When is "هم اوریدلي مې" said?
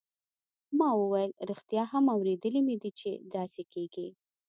1.91-2.75